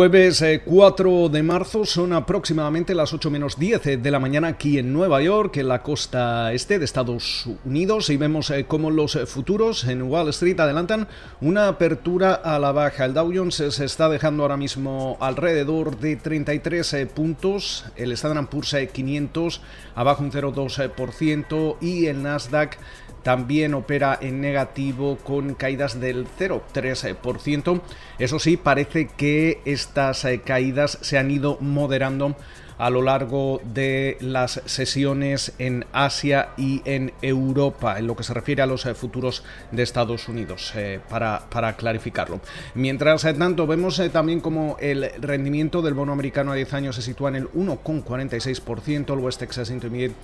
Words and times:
Jueves 0.00 0.42
4 0.64 1.26
eh, 1.26 1.28
de 1.28 1.42
marzo 1.42 1.84
son 1.84 2.14
aproximadamente 2.14 2.94
las 2.94 3.12
8 3.12 3.28
menos 3.28 3.58
10 3.58 3.86
eh, 3.86 3.96
de 3.98 4.10
la 4.10 4.18
mañana 4.18 4.48
aquí 4.48 4.78
en 4.78 4.94
Nueva 4.94 5.20
York, 5.20 5.58
en 5.58 5.68
la 5.68 5.82
costa 5.82 6.54
este 6.54 6.78
de 6.78 6.86
Estados 6.86 7.46
Unidos, 7.66 8.08
y 8.08 8.16
vemos 8.16 8.48
eh, 8.48 8.64
cómo 8.66 8.90
los 8.90 9.18
futuros 9.26 9.84
en 9.84 10.00
Wall 10.04 10.30
Street 10.30 10.58
adelantan 10.58 11.06
una 11.42 11.68
apertura 11.68 12.32
a 12.32 12.58
la 12.58 12.72
baja. 12.72 13.04
El 13.04 13.12
Dow 13.12 13.30
Jones 13.30 13.56
se 13.56 13.84
está 13.84 14.08
dejando 14.08 14.42
ahora 14.42 14.56
mismo 14.56 15.18
alrededor 15.20 15.98
de 15.98 16.16
33 16.16 16.96
puntos, 17.14 17.84
el 17.94 18.12
Standard 18.12 18.48
Poor's 18.48 18.74
500 18.90 19.60
abajo 19.94 20.22
un 20.22 20.32
0,2% 20.32 21.76
y 21.82 22.06
el 22.06 22.22
Nasdaq 22.22 22.78
también 23.22 23.74
opera 23.74 24.18
en 24.20 24.40
negativo 24.40 25.16
con 25.16 25.54
caídas 25.54 26.00
del 26.00 26.26
0,3%. 26.26 27.80
Eso 28.18 28.38
sí, 28.38 28.56
parece 28.56 29.08
que 29.08 29.60
estas 29.64 30.24
eh, 30.24 30.40
caídas 30.40 30.98
se 31.02 31.18
han 31.18 31.30
ido 31.30 31.58
moderando 31.60 32.36
a 32.80 32.88
lo 32.88 33.02
largo 33.02 33.60
de 33.62 34.16
las 34.20 34.62
sesiones 34.64 35.52
en 35.58 35.84
Asia 35.92 36.48
y 36.56 36.80
en 36.86 37.12
Europa, 37.20 37.98
en 37.98 38.06
lo 38.06 38.16
que 38.16 38.22
se 38.22 38.32
refiere 38.32 38.62
a 38.62 38.66
los 38.66 38.86
eh, 38.86 38.94
futuros 38.94 39.44
de 39.70 39.82
Estados 39.82 40.28
Unidos, 40.28 40.72
eh, 40.74 40.98
para, 41.10 41.42
para, 41.50 41.76
clarificarlo. 41.76 42.40
Mientras 42.74 43.22
tanto, 43.38 43.66
vemos 43.66 44.00
también 44.10 44.40
como 44.40 44.78
el 44.80 45.10
rendimiento 45.20 45.82
del 45.82 45.92
bono 45.92 46.12
americano 46.12 46.52
a 46.52 46.54
10 46.54 46.72
años 46.72 46.96
se 46.96 47.02
sitúa 47.02 47.28
en 47.28 47.36
el 47.36 47.50
1,46%, 47.52 49.12
el 49.12 49.18
West 49.18 49.40
Texas 49.40 49.70
Intermediate 49.70 50.14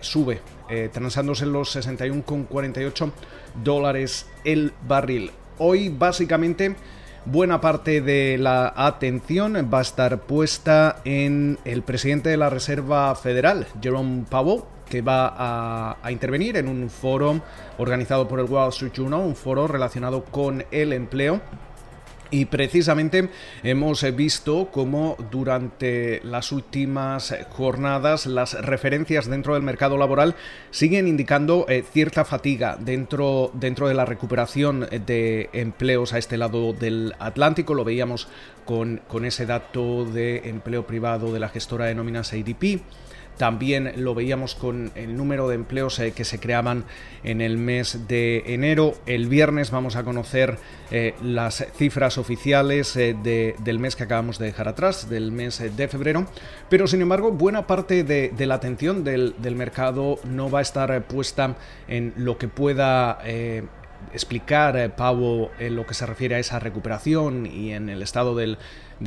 sube, 0.00 0.40
transándose 0.92 1.44
en 1.44 1.52
los 1.52 1.76
61,48 1.76 3.12
dólares 3.62 4.26
el 4.44 4.72
barril. 4.86 5.30
Hoy 5.58 5.88
básicamente 5.88 6.76
buena 7.24 7.60
parte 7.60 8.00
de 8.00 8.38
la 8.38 8.72
atención 8.76 9.54
va 9.72 9.78
a 9.78 9.82
estar 9.82 10.20
puesta 10.20 11.00
en 11.04 11.58
el 11.64 11.82
presidente 11.82 12.30
de 12.30 12.36
la 12.36 12.50
Reserva 12.50 13.14
Federal, 13.14 13.66
Jerome 13.82 14.24
Powell, 14.28 14.62
que 14.88 15.02
va 15.02 15.96
a, 16.02 16.10
intervenir 16.10 16.56
en 16.56 16.68
un 16.68 16.88
foro 16.88 17.40
organizado 17.76 18.26
por 18.26 18.40
el 18.40 18.46
Wall 18.46 18.70
Street 18.70 18.92
Journal, 18.92 19.20
un 19.20 19.36
foro 19.36 19.66
relacionado 19.68 20.24
con 20.24 20.64
el 20.70 20.92
empleo 20.92 21.40
y 22.30 22.46
precisamente 22.46 23.28
hemos 23.62 24.02
visto 24.14 24.68
cómo 24.72 25.16
durante 25.30 26.20
las 26.24 26.52
últimas 26.52 27.34
jornadas 27.50 28.26
las 28.26 28.54
referencias 28.54 29.28
dentro 29.28 29.54
del 29.54 29.62
mercado 29.62 29.96
laboral 29.96 30.34
siguen 30.70 31.08
indicando 31.08 31.66
eh, 31.68 31.84
cierta 31.90 32.24
fatiga 32.24 32.76
dentro, 32.78 33.50
dentro 33.54 33.88
de 33.88 33.94
la 33.94 34.04
recuperación 34.04 34.88
de 35.06 35.50
empleos 35.52 36.12
a 36.12 36.18
este 36.18 36.36
lado 36.36 36.72
del 36.72 37.14
Atlántico. 37.18 37.74
Lo 37.74 37.84
veíamos 37.84 38.28
con, 38.64 39.00
con 39.08 39.24
ese 39.24 39.46
dato 39.46 40.04
de 40.04 40.48
empleo 40.48 40.86
privado 40.86 41.32
de 41.32 41.40
la 41.40 41.48
gestora 41.48 41.86
de 41.86 41.94
nóminas 41.94 42.32
ADP. 42.32 42.82
También 43.38 43.92
lo 43.96 44.14
veíamos 44.14 44.56
con 44.56 44.90
el 44.96 45.16
número 45.16 45.48
de 45.48 45.54
empleos 45.54 45.98
eh, 46.00 46.12
que 46.12 46.24
se 46.24 46.40
creaban 46.40 46.84
en 47.22 47.40
el 47.40 47.56
mes 47.56 48.08
de 48.08 48.42
enero. 48.46 48.94
El 49.06 49.28
viernes 49.28 49.70
vamos 49.70 49.94
a 49.94 50.02
conocer 50.02 50.58
eh, 50.90 51.14
las 51.22 51.64
cifras 51.76 52.18
oficiales 52.18 52.96
eh, 52.96 53.14
del 53.14 53.78
mes 53.78 53.94
que 53.94 54.02
acabamos 54.02 54.38
de 54.38 54.46
dejar 54.46 54.66
atrás, 54.66 55.08
del 55.08 55.30
mes 55.30 55.62
de 55.76 55.88
febrero. 55.88 56.26
Pero 56.68 56.88
sin 56.88 57.00
embargo, 57.00 57.30
buena 57.30 57.68
parte 57.68 58.02
de, 58.02 58.46
la 58.46 58.56
atención 58.56 59.04
del, 59.04 59.34
mercado 59.54 60.18
no 60.24 60.50
va 60.50 60.58
a 60.58 60.62
estar 60.62 61.02
puesta 61.04 61.56
en 61.86 62.12
lo 62.16 62.38
que 62.38 62.48
pueda 62.48 63.18
explicar, 64.12 64.94
Pau, 64.96 65.50
en 65.58 65.76
lo 65.76 65.86
que 65.86 65.94
se 65.94 66.06
refiere 66.06 66.36
a 66.36 66.38
esa 66.38 66.58
recuperación 66.58 67.46
y 67.46 67.72
en 67.72 67.88
el 67.88 68.02
estado 68.02 68.34
del, 68.34 68.58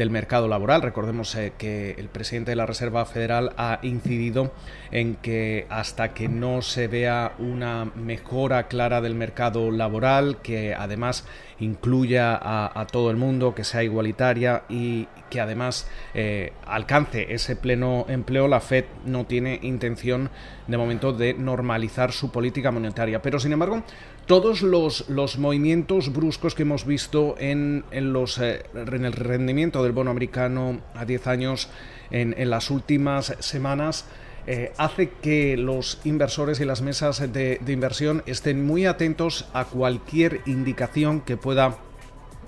mercado 0.09 0.47
laboral. 0.47 0.81
Recordemos 0.81 1.35
eh, 1.35 1.53
que 1.57 1.91
el 1.97 2.07
presidente 2.07 2.51
de 2.51 2.55
la 2.55 2.65
Reserva 2.65 3.05
Federal 3.05 3.53
ha 3.57 3.79
incidido 3.81 4.51
en 4.91 5.15
que 5.15 5.65
hasta 5.69 6.13
que 6.13 6.29
no 6.29 6.61
se 6.61 6.87
vea 6.87 7.33
una 7.39 7.85
mejora 7.95 8.67
clara 8.67 9.01
del 9.01 9.15
mercado 9.15 9.71
laboral, 9.71 10.37
que 10.41 10.73
además 10.73 11.25
incluya 11.59 12.39
a, 12.41 12.87
todo 12.87 13.11
el 13.11 13.17
mundo, 13.17 13.53
que 13.53 13.63
sea 13.63 13.83
igualitaria 13.83 14.63
y 14.67 15.07
que 15.29 15.39
además 15.39 15.87
eh, 16.13 16.53
alcance 16.65 17.33
ese 17.33 17.55
pleno 17.55 18.05
empleo, 18.09 18.47
la 18.47 18.59
Fed 18.59 18.85
no 19.05 19.25
tiene 19.25 19.59
intención 19.61 20.29
de 20.67 20.77
momento 20.77 21.13
de 21.13 21.33
normalizar 21.33 22.11
su 22.11 22.31
política 22.31 22.71
monetaria. 22.71 23.21
Pero 23.21 23.39
sin 23.39 23.53
embargo, 23.53 23.83
todos 24.31 24.61
los, 24.61 25.09
los 25.09 25.37
movimientos 25.37 26.13
bruscos 26.13 26.55
que 26.55 26.61
hemos 26.61 26.85
visto 26.85 27.35
en, 27.37 27.83
en 27.91 28.13
los, 28.13 28.37
eh, 28.37 28.63
en 28.73 29.03
el 29.03 29.11
rendimiento 29.11 29.83
del 29.83 29.91
bono 29.91 30.09
americano 30.09 30.79
a 30.95 31.03
10 31.03 31.27
años 31.27 31.67
en, 32.11 32.33
en 32.37 32.49
las 32.49 32.71
últimas 32.71 33.35
semanas 33.39 34.05
eh, 34.47 34.71
hace 34.77 35.09
que 35.21 35.57
los 35.57 35.99
inversores 36.05 36.61
y 36.61 36.65
las 36.65 36.81
mesas 36.81 37.33
de, 37.33 37.59
inversión 37.67 38.23
estén 38.25 38.65
muy 38.65 38.85
atentos 38.85 39.49
a 39.51 39.65
cualquier 39.65 40.39
indicación 40.45 41.19
que 41.19 41.35
pueda 41.35 41.75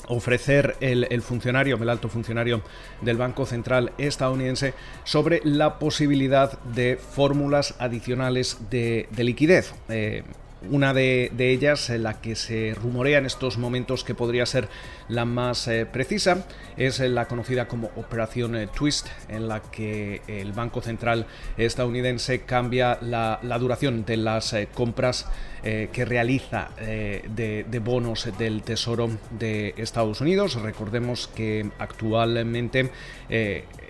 ofrecer 0.08 0.78
el, 0.80 1.06
el, 1.10 1.22
funcionario, 1.22 1.76
el 1.76 1.90
alto 1.90 2.08
funcionario 2.08 2.62
del 3.02 3.18
Banco 3.18 3.46
Central 3.46 3.92
estadounidense 3.98 4.74
sobre 5.04 5.42
la 5.44 5.80
posibilidad 5.80 6.58
de 6.62 6.96
fórmulas 6.96 7.76
adicionales 7.80 8.70
de, 8.70 9.10
de 9.12 9.24
liquidez. 9.26 9.74
Eh, 9.90 10.24
una 10.70 10.94
de, 10.94 11.32
ellas, 11.38 11.90
la 11.90 12.22
que 12.22 12.36
se 12.36 12.74
rumorea 12.76 13.18
en 13.18 13.26
estos 13.26 13.58
momentos 13.58 14.04
que 14.04 14.16
podría 14.16 14.46
ser 14.46 14.70
la 15.08 15.26
más 15.26 15.68
eh, 15.68 15.86
precisa, 15.86 16.46
es 16.78 17.00
la 17.00 17.28
conocida 17.28 17.68
como 17.68 17.92
Operación 17.96 18.56
eh, 18.56 18.68
Twist, 18.68 19.08
en 19.30 19.48
la 19.48 19.62
que 19.62 20.22
el 20.28 20.54
Banco 20.54 20.82
Central 20.82 21.26
estadounidense 21.58 22.42
cambia 22.42 22.98
la, 23.02 23.40
duración 23.60 24.06
de 24.06 24.18
las 24.18 24.54
eh, 24.54 24.68
compras 24.74 25.28
que 25.64 26.04
realiza 26.04 26.72
de, 26.78 27.66
de, 27.66 27.80
bonos 27.80 28.28
del 28.38 28.64
Tesoro 28.64 29.10
de 29.32 29.74
Estados 29.78 30.20
Unidos. 30.20 30.62
Recordemos 30.62 31.30
que 31.34 31.70
actualmente 31.80 32.92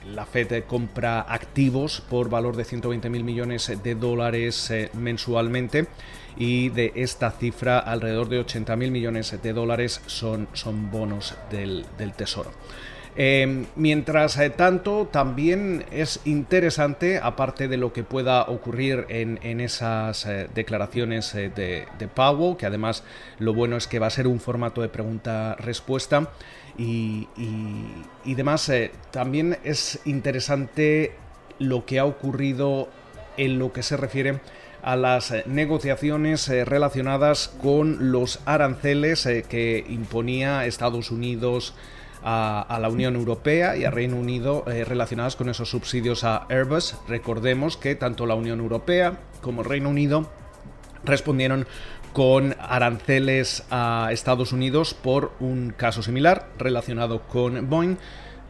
la 0.05 0.27
Fed 0.27 0.65
compra 0.65 1.21
activos 1.21 1.99
por 2.07 2.29
valor 2.29 2.55
de 2.55 2.65
120 2.65 3.09
mil 3.09 3.23
millones 3.23 3.71
de 3.81 3.95
dólares 3.95 4.71
mensualmente 4.93 5.87
y 6.37 6.69
de 6.69 6.91
esta 6.95 7.31
cifra 7.31 7.79
alrededor 7.79 8.29
de 8.29 8.39
80 8.39 8.75
mil 8.75 8.91
millones 8.91 9.37
de 9.41 9.53
dólares 9.53 10.01
son, 10.05 10.47
son 10.53 10.91
bonos 10.91 11.35
del, 11.51 11.85
Tesoro. 12.15 12.51
Em, 13.15 13.67
mientras 13.75 14.39
eh, 14.39 14.49
tanto, 14.49 15.07
también 15.11 15.85
es 15.91 16.19
interesante, 16.25 17.19
aparte 17.21 17.67
de 17.67 17.77
lo 17.77 17.93
que 17.93 18.03
pueda 18.03 18.41
ocurrir 18.43 19.05
en, 19.09 19.61
esas 19.61 20.25
eh, 20.25 20.49
declaraciones 20.53 21.35
eh, 21.35 21.51
de, 21.53 21.85
de, 21.99 22.07
Powell, 22.07 22.57
que 22.57 22.65
además 22.65 23.03
lo 23.37 23.53
bueno 23.53 23.77
es 23.77 23.87
que 23.87 23.99
va 23.99 24.07
a 24.07 24.09
ser 24.09 24.25
un 24.25 24.39
formato 24.39 24.81
de 24.81 24.89
pregunta-respuesta 24.89 26.31
y, 26.75 27.27
y, 28.25 28.33
demás, 28.33 28.71
también 29.11 29.59
es 29.63 29.99
interesante 30.05 31.11
lo 31.59 31.85
que 31.85 31.99
ha 31.99 32.05
ocurrido 32.05 32.89
en 33.37 33.59
lo 33.59 33.71
que 33.71 33.83
se 33.83 33.95
refiere 33.95 34.39
a 34.83 34.97
las 34.97 35.31
eh, 35.31 35.43
negociaciones 35.47 36.47
eh, 36.49 36.65
relacionadas 36.65 37.47
con 37.61 38.11
los 38.11 38.41
aranceles 38.45 39.25
eh, 39.25 39.43
que 39.47 39.83
imponía 39.87 40.65
Estados 40.65 41.09
Unidos 41.09 41.73
a, 42.25 42.77
la 42.79 42.87
Unión 42.87 43.15
Europea 43.15 43.75
y 43.75 43.83
a 43.83 43.91
Reino 43.91 44.15
Unido 44.15 44.63
relacionadas 44.65 45.35
con 45.35 45.49
esos 45.49 45.69
subsidios 45.69 46.23
a 46.23 46.45
Airbus. 46.47 46.95
Recordemos 47.05 47.75
que 47.75 47.95
tanto 47.95 48.25
la 48.25 48.35
Unión 48.35 48.61
Europea 48.61 49.19
como 49.41 49.61
el 49.61 49.67
Reino 49.67 49.89
Unido 49.89 50.29
respondieron 51.03 51.67
con 52.13 52.55
aranceles 52.61 53.65
a 53.71 54.07
Estados 54.13 54.53
Unidos 54.53 54.93
por 54.93 55.33
un 55.41 55.73
caso 55.75 56.01
similar 56.01 56.47
relacionado 56.57 57.23
con 57.23 57.69
Boeing 57.69 57.97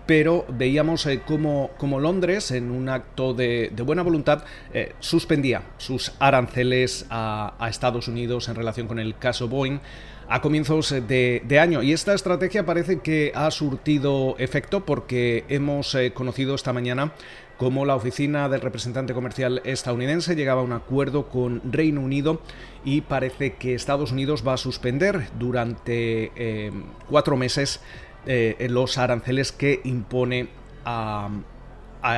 pero 0.05 0.45
veíamos 0.49 1.05
eh, 1.05 1.21
como, 1.25 1.99
Londres, 1.99 2.51
en 2.51 2.71
un 2.71 2.89
acto 2.89 3.33
de, 3.33 3.71
buena 3.85 4.01
voluntad, 4.01 4.43
eh, 4.73 4.93
suspendía 4.99 5.63
sus 5.77 6.13
aranceles 6.19 7.05
a, 7.09 7.53
Estados 7.69 8.07
Unidos 8.07 8.49
en 8.49 8.55
relación 8.55 8.87
con 8.87 8.99
el 8.99 9.17
caso 9.17 9.47
Boeing 9.47 9.79
a 10.27 10.41
comienzos 10.41 10.89
de, 11.07 11.59
año. 11.59 11.81
Y 11.81 11.93
esta 11.93 12.13
estrategia 12.13 12.65
parece 12.65 12.99
que 12.99 13.31
ha 13.35 13.49
surtido 13.51 14.35
efecto 14.37 14.85
porque 14.85 15.45
hemos 15.49 15.95
eh, 15.95 16.13
conocido 16.13 16.55
esta 16.55 16.73
mañana 16.73 17.13
cómo 17.57 17.85
la 17.85 17.95
oficina 17.95 18.49
del 18.49 18.61
representante 18.61 19.13
comercial 19.13 19.61
estadounidense 19.63 20.35
llegaba 20.35 20.61
a 20.61 20.63
un 20.63 20.73
acuerdo 20.73 21.29
con 21.29 21.61
Reino 21.71 22.01
Unido 22.01 22.41
y 22.83 23.01
parece 23.01 23.53
que 23.53 23.75
Estados 23.75 24.11
Unidos 24.11 24.43
va 24.45 24.53
a 24.53 24.57
suspender 24.57 25.29
durante 25.37 26.71
cuatro 27.07 27.37
meses 27.37 27.79
eh, 28.25 28.67
los 28.69 28.97
aranceles 28.97 29.51
que 29.51 29.81
impone 29.83 30.49
a, 30.85 31.29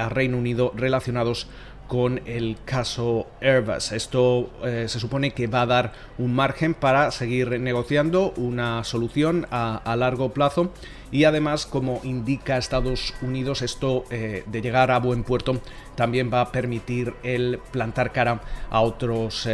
Reino 0.10 0.38
Unido 0.40 0.72
relacionados 0.76 1.48
con 1.88 2.20
el 2.26 2.58
caso 2.66 3.28
Airbus. 3.40 3.92
Esto 3.92 4.50
eh, 4.64 4.86
se 4.88 5.00
supone 5.00 5.32
que 5.32 5.46
va 5.46 5.62
a 5.62 5.66
dar 5.68 5.94
un 6.18 6.34
margen 6.34 6.74
para 6.74 7.12
seguir 7.12 7.60
negociando 7.60 8.34
una 8.38 8.84
solución 8.84 9.46
a, 9.52 9.96
largo 9.96 10.34
plazo 10.34 10.72
y 11.12 11.26
además, 11.26 11.68
como 11.68 12.02
indica 12.04 12.58
Estados 12.58 13.14
Unidos, 13.22 13.62
esto 13.62 14.06
eh, 14.10 14.44
de 14.48 14.62
llegar 14.62 14.90
a 14.90 14.98
buen 14.98 15.24
puerto 15.24 15.62
también 15.94 16.32
va 16.34 16.42
a 16.42 16.52
permitir 16.52 17.14
el 17.22 17.60
plantar 17.72 18.12
cara 18.12 18.42
a 18.72 18.82
otros 18.82 19.48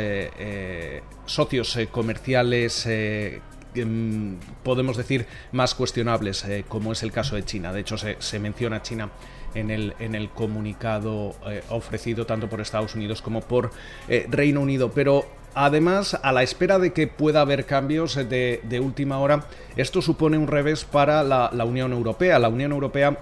socios 1.25 1.77
comerciales 1.91 2.87
podemos 4.63 4.97
decir 4.97 5.25
más 5.51 5.75
cuestionables, 5.75 6.45
como 6.67 6.91
es 6.91 7.03
el 7.03 7.11
caso 7.11 7.35
de 7.35 7.43
China. 7.43 7.73
De 7.73 7.81
hecho, 7.81 7.97
se, 7.97 8.39
menciona 8.39 8.81
China 8.81 9.09
en 9.53 9.69
el, 9.69 9.95
en 9.99 10.15
el 10.15 10.29
comunicado 10.29 11.35
eh, 11.47 11.63
ofrecido 11.69 12.25
tanto 12.25 12.49
por 12.49 12.61
Estados 12.61 12.95
Unidos 12.95 13.21
como 13.21 13.41
por 13.41 13.71
eh, 14.07 14.25
Reino 14.29 14.61
Unido. 14.61 14.91
Pero 14.91 15.25
además, 15.53 16.19
a 16.21 16.31
la 16.31 16.43
espera 16.43 16.79
de 16.79 16.93
que 16.93 17.07
pueda 17.07 17.41
haber 17.41 17.65
cambios 17.65 18.15
de, 18.15 18.81
última 18.81 19.19
hora, 19.19 19.45
esto 19.75 20.01
supone 20.01 20.37
un 20.37 20.47
revés 20.47 20.85
para 20.85 21.23
la 21.23 21.65
Unión 21.65 21.93
Europea. 21.93 22.39
La 22.39 22.49
Unión 22.49 22.71
Europea 22.71 23.17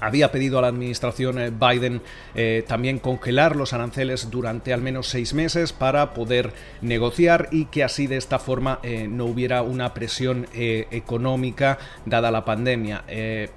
había 0.00 0.32
pedido 0.32 0.58
a 0.58 0.62
la 0.62 0.68
administración 0.68 1.38
eh, 1.38 1.50
Biden 1.50 2.02
eh, 2.34 2.64
también 2.66 2.98
congelar 2.98 3.56
los 3.56 3.72
aranceles 3.72 4.30
durante 4.30 4.72
al 4.72 4.82
menos 4.82 5.08
seis 5.08 5.34
meses 5.34 5.72
para 5.72 6.14
poder 6.14 6.52
negociar 6.80 7.48
y 7.50 7.66
que 7.66 7.84
así 7.84 8.06
de 8.06 8.16
esta 8.16 8.38
forma 8.38 8.80
eh, 8.82 9.08
no 9.08 9.24
hubiera 9.26 9.62
una 9.62 9.94
presión 9.94 10.46
económica 10.52 11.78
dada 12.04 12.30
la 12.30 12.44
pandemia. 12.44 13.04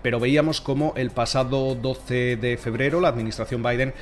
pero 0.02 0.20
veíamos 0.20 0.62
como 0.62 0.94
el 0.96 1.12
pasado 1.12 1.76
12 1.76 2.38
de 2.38 2.58
febrero 2.58 3.02
la 3.02 3.10
administración 3.10 3.64
Biden 3.64 3.94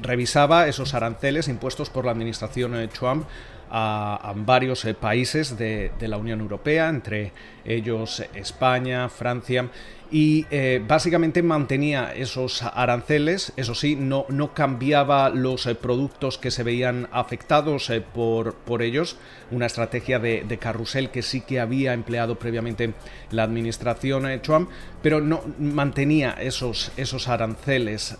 revisaba 0.00 0.68
esos 0.68 0.94
aranceles 0.94 1.48
impuestos 1.48 1.90
por 1.90 2.04
la 2.04 2.12
administración 2.12 2.88
Trump 2.88 3.26
a, 3.70 4.32
varios 4.36 4.86
países 5.00 5.56
de, 5.56 5.92
de 5.98 6.08
la 6.08 6.16
Unión 6.16 6.40
Europea, 6.40 6.88
entre 6.88 7.32
ellos 7.64 8.22
España, 8.34 9.08
Francia 9.08 9.70
y 10.12 10.46
eh, 10.50 10.82
básicamente 10.86 11.42
mantenía 11.42 12.12
esos 12.12 12.62
aranceles, 12.62 13.52
eso 13.56 13.74
sí, 13.74 13.94
no, 13.94 14.26
no 14.28 14.54
cambiaba 14.54 15.30
los 15.30 15.66
eh, 15.66 15.76
productos 15.76 16.36
que 16.36 16.50
se 16.50 16.64
veían 16.64 17.08
afectados 17.12 17.90
eh, 17.90 18.00
por, 18.00 18.54
por, 18.54 18.82
ellos, 18.82 19.18
una 19.52 19.66
estrategia 19.66 20.18
de, 20.18 20.58
carrusel 20.60 21.10
que 21.10 21.22
sí 21.22 21.42
que 21.42 21.60
había 21.60 21.92
empleado 21.92 22.38
previamente 22.38 22.92
la 23.30 23.44
administración 23.44 24.26
Trump, 24.42 24.68
pero 25.00 25.20
no 25.20 25.42
mantenía 25.58 26.32
esos, 26.32 26.90
esos 26.96 27.28
aranceles, 27.28 28.18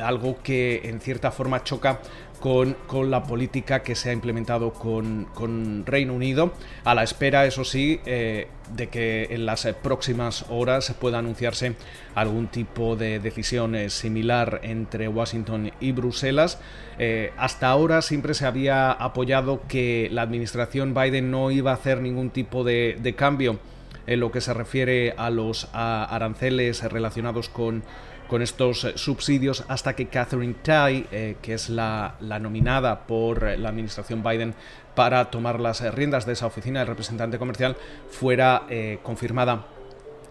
algo 0.00 0.38
que 0.42 0.80
en 0.84 1.00
cierta 1.00 1.30
forma 1.30 1.62
choca 1.62 2.00
con, 2.40 2.76
la 3.10 3.24
política 3.24 3.82
que 3.82 3.94
se 3.94 4.10
ha 4.10 4.12
implementado 4.12 4.72
con, 4.72 5.86
Reino 5.86 6.14
Unido, 6.14 6.52
a 6.84 6.94
la 6.94 7.02
espera, 7.02 7.46
eso 7.46 7.64
sí, 7.64 8.00
eh, 8.04 8.48
de 8.74 8.88
que 8.88 9.28
en 9.30 9.46
las 9.46 9.66
próximas 9.82 10.44
horas 10.48 10.94
pueda 11.00 11.18
anunciarse 11.18 11.74
algún 12.14 12.48
tipo 12.48 12.96
de 12.96 13.18
decisión 13.18 13.74
eh, 13.74 13.90
similar 13.90 14.60
entre 14.62 15.08
Washington 15.08 15.72
y 15.80 15.92
Bruselas. 15.92 16.58
Eh, 16.98 17.32
hasta 17.36 17.68
ahora 17.68 18.02
siempre 18.02 18.34
se 18.34 18.46
había 18.46 18.92
apoyado 18.92 19.62
que 19.68 20.08
la 20.12 20.22
administración 20.22 20.94
Biden 20.94 21.30
no 21.30 21.50
iba 21.50 21.70
a 21.70 21.74
hacer 21.74 22.00
ningún 22.00 22.30
tipo 22.30 22.62
de, 22.62 22.98
de 23.00 23.14
cambio 23.14 23.58
en 24.06 24.20
lo 24.20 24.30
que 24.30 24.40
se 24.40 24.52
refiere 24.52 25.14
a 25.16 25.30
los 25.30 25.68
aranceles 25.72 26.82
relacionados 26.82 27.48
con 27.48 27.82
con 28.26 28.42
estos 28.42 28.84
eh, 28.84 28.92
subsidios 28.96 29.64
hasta 29.68 29.94
que 29.94 30.06
Catherine 30.06 30.54
Tai, 30.62 31.06
eh, 31.10 31.36
que 31.42 31.54
es 31.54 31.68
la, 31.68 32.16
nominada 32.40 33.06
por 33.06 33.44
eh, 33.44 33.56
la 33.56 33.68
administración 33.68 34.22
Biden 34.22 34.54
para 34.94 35.30
tomar 35.30 35.60
las 35.60 35.82
riendas 35.94 36.26
de 36.26 36.32
esa 36.34 36.46
oficina 36.46 36.80
de 36.80 36.86
representante 36.86 37.38
comercial, 37.38 37.76
fuera 38.08 38.62
confirmada 39.02 39.66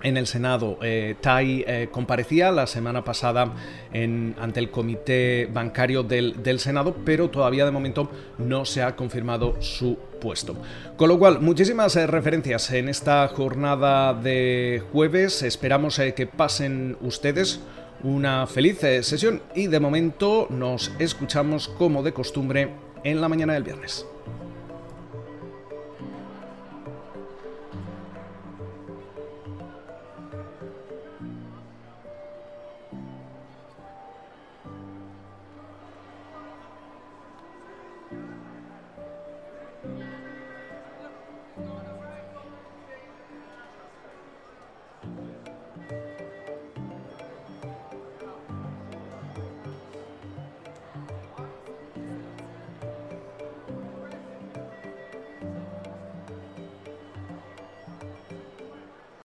en 0.02 0.16
el 0.16 0.26
Senado. 0.26 0.80
Tai 1.20 1.90
comparecía 1.92 2.50
la 2.50 2.66
semana 2.66 3.04
pasada 3.04 3.52
en, 3.92 4.34
ante 4.40 4.62
el 4.62 4.72
comité 4.72 5.50
bancario 5.52 6.04
del, 6.04 6.42
del, 6.42 6.62
Senado, 6.62 6.96
pero 7.04 7.30
todavía 7.30 7.66
de 7.66 7.72
momento 7.72 8.10
no 8.38 8.64
se 8.64 8.82
ha 8.82 8.96
confirmado 8.96 9.62
su 9.62 9.98
puesto. 10.22 10.56
Con 10.96 11.10
lo 11.10 11.20
cual, 11.20 11.42
muchísimas 11.42 11.96
referencias 11.96 12.72
en 12.72 12.88
esta 12.88 13.28
jornada 13.28 14.14
de 14.14 14.82
jueves. 14.94 15.44
Esperamos 15.44 16.00
que 16.16 16.26
pasen 16.26 16.96
ustedes 17.02 17.60
una 18.04 18.46
feliz 18.48 18.84
eh, 18.84 19.02
sesión 19.02 19.42
y 19.56 19.68
de 19.68 19.80
momento 19.80 20.48
nos 20.50 20.92
escuchamos 21.00 21.70
como 21.70 22.04
de 22.04 22.14
costumbre 22.14 22.70
en 23.04 23.22
la 23.22 23.30
mañana 23.30 23.54
del 23.54 23.64
viernes. 23.64 24.06